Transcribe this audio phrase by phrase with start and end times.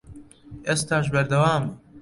[0.67, 1.69] ئێستاش بەردەوامە